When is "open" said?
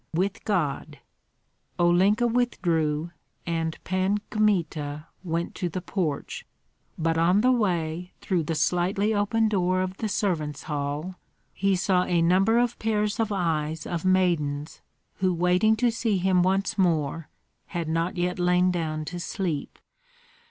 9.13-9.47